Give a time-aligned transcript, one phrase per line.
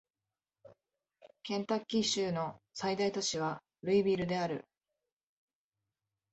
[1.43, 4.65] ケンタッキー州の最大都市はルイビルである